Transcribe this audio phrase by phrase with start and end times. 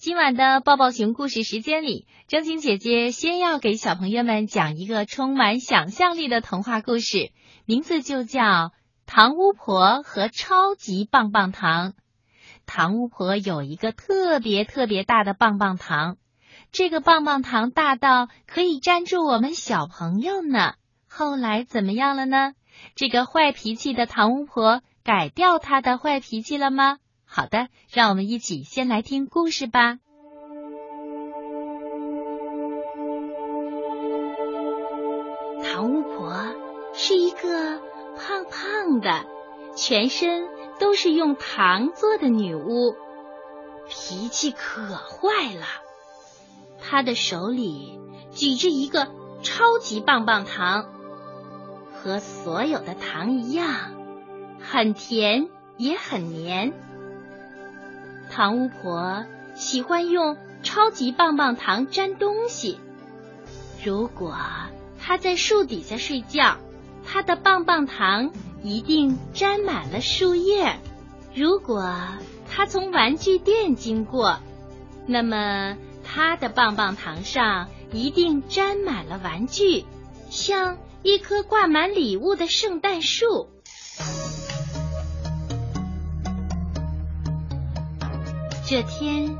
[0.00, 7.32] 今晚的抱抱熊故事时间里，正晶姐姐先要给小朋友们讲一个充满想象力的童话故事，
[7.66, 8.40] 名字就叫
[9.04, 11.90] 《糖巫婆和超级棒棒糖》。
[12.64, 16.16] 糖巫婆有一个特别特别大的棒棒糖，
[16.72, 20.76] 这个棒棒糖大到可以粘住我们小朋友呢。
[21.10, 22.54] 后来怎么样了呢？
[22.94, 26.96] 这个坏脾气的糖巫婆改掉她的坏脾气了吗？
[27.32, 29.98] 好的，让我们一起先来听故事吧。
[35.62, 36.34] 糖巫婆
[36.92, 37.80] 是一个
[38.18, 39.26] 胖胖的、
[39.76, 40.48] 全身
[40.80, 42.96] 都是用糖做的女巫，
[43.88, 45.66] 脾气可坏了。
[46.80, 48.00] 她的手里
[48.32, 49.06] 举着一个
[49.44, 50.90] 超级棒棒糖，
[51.92, 53.94] 和所有的糖一样，
[54.58, 56.74] 很甜也很黏。
[58.30, 62.78] 糖巫婆喜欢用超级棒棒糖粘东西。
[63.84, 64.36] 如果
[64.98, 66.56] 她在树底下睡觉，
[67.04, 68.30] 她的棒棒糖
[68.62, 70.76] 一定沾满了树叶；
[71.34, 71.92] 如果
[72.50, 74.38] 她从玩具店经过，
[75.06, 79.84] 那么她的棒棒糖上一定沾满了玩具，
[80.28, 83.48] 像一棵挂满礼物的圣诞树。
[88.70, 89.36] 这天，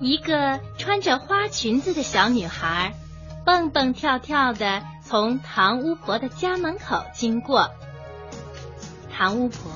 [0.00, 2.94] 一个穿着花裙子的小女孩
[3.44, 7.68] 蹦蹦跳跳的从糖巫婆的家门口经过。
[9.14, 9.70] 糖巫婆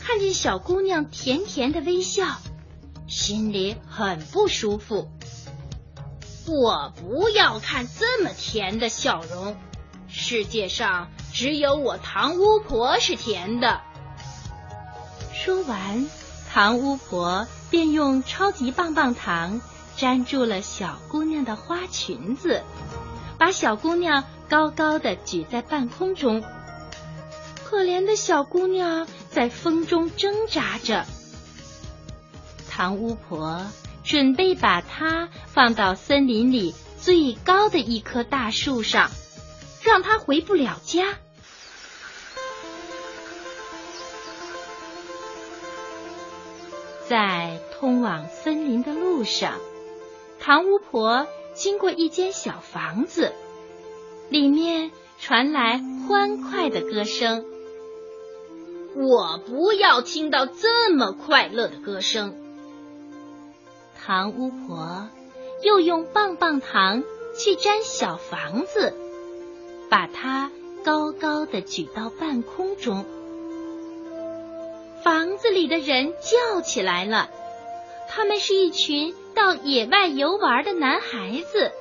[0.00, 2.26] 看见小姑娘甜甜的微笑，
[3.08, 5.10] 心里很不舒服。
[6.46, 9.56] 我不要看这么甜的笑容，
[10.06, 13.80] 世界上只有我糖巫婆是甜的。
[15.34, 16.06] 说完，
[16.52, 17.46] 糖巫婆。
[17.70, 19.60] 便用超级棒棒糖
[19.98, 22.62] 粘住了小姑娘的花裙子，
[23.36, 26.42] 把小姑娘高高的举在半空中。
[27.62, 31.04] 可怜的小姑娘在风中挣扎着。
[32.70, 33.66] 糖巫婆
[34.02, 39.10] 准备把她放到森林里最高的一棵大树上，
[39.82, 41.18] 让她回不了家。
[47.08, 49.54] 在通往森林的路上，
[50.38, 53.32] 糖巫婆经过一间小房子，
[54.28, 57.46] 里面传来欢快的歌声。
[58.94, 62.36] 我不要听到这么快乐的歌声。
[64.04, 65.08] 糖巫婆
[65.62, 67.02] 又用棒棒糖
[67.38, 68.92] 去粘小房子，
[69.88, 70.50] 把它
[70.84, 73.06] 高高的举到半空中。
[75.08, 77.30] 房子里的人叫起来了，
[78.10, 81.72] 他们是一群到野外游玩的男孩子。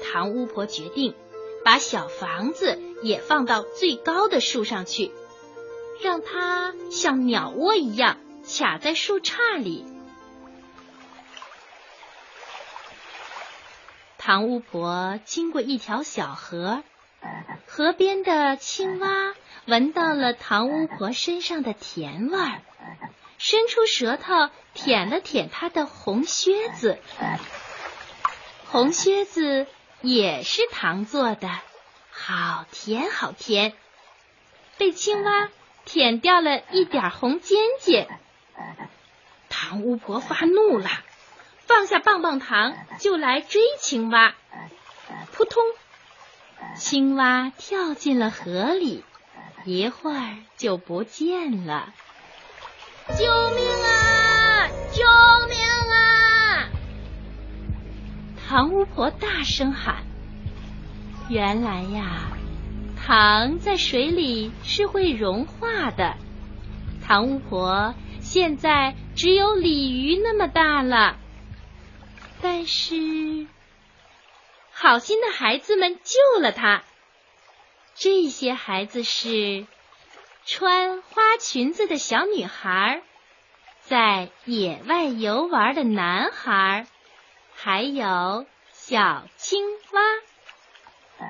[0.00, 1.16] 唐巫婆决定
[1.64, 5.10] 把小房子也放到最高的树上去，
[6.00, 9.84] 让它像鸟窝一样卡在树杈里。
[14.18, 16.84] 唐巫婆经过一条小河，
[17.66, 19.34] 河边的青蛙。
[19.66, 22.62] 闻到了糖巫婆身上的甜味儿，
[23.36, 26.98] 伸出舌头舔了舔她的红靴子。
[28.70, 29.66] 红靴子
[30.00, 31.50] 也是糖做的，
[32.10, 33.74] 好甜好甜。
[34.78, 35.50] 被青蛙
[35.84, 38.08] 舔掉了一点红尖尖，
[39.50, 40.88] 糖巫婆发怒了，
[41.66, 44.34] 放下棒棒糖就来追青蛙。
[45.32, 45.62] 扑通，
[46.78, 49.04] 青蛙跳进了河里。
[49.64, 51.92] 一会儿就不见了！
[53.08, 54.68] 救命啊！
[54.92, 55.04] 救
[55.48, 55.58] 命
[55.92, 56.70] 啊！
[58.48, 60.04] 糖巫婆大声喊。
[61.28, 62.30] 原来呀，
[62.96, 66.16] 糖在水里是会融化的。
[67.06, 71.18] 糖巫婆现在只有鲤鱼那么大了，
[72.40, 73.46] 但是
[74.80, 76.84] 好心的孩子们救了他。
[77.96, 79.66] 这些孩子是
[80.44, 83.02] 穿花裙子的小女孩，
[83.80, 86.86] 在野外游玩的男孩，
[87.56, 91.26] 还有小青蛙。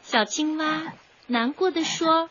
[0.00, 0.94] 小青蛙
[1.26, 2.30] 难过的说：“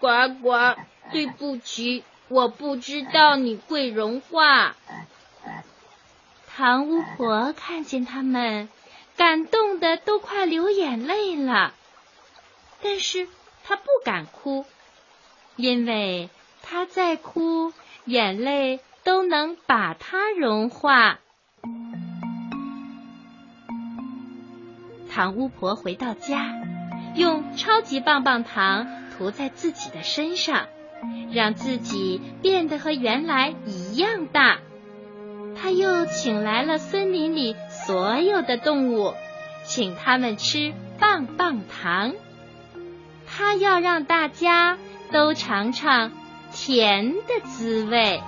[0.00, 0.08] 呱
[0.42, 0.74] 呱，
[1.12, 4.74] 对不起，我不知道你会融化。”
[6.56, 8.68] 糖巫婆看见他们，
[9.16, 11.74] 感动的都快流眼泪了。
[12.82, 13.28] 但是
[13.64, 14.64] 他不敢哭，
[15.56, 16.30] 因为
[16.62, 17.72] 他再哭，
[18.04, 21.18] 眼泪都能把它融化。
[25.10, 26.54] 糖巫婆回到家，
[27.14, 28.86] 用超级棒棒糖
[29.16, 30.66] 涂在自己的身上，
[31.32, 34.58] 让自己变得和原来一样大。
[35.58, 37.56] 她又请来了森林里
[37.86, 39.14] 所有的动物，
[39.64, 42.14] 请他们吃棒棒糖。
[43.28, 44.76] 它要让大家
[45.12, 46.10] 都尝尝
[46.52, 48.20] 甜的滋味。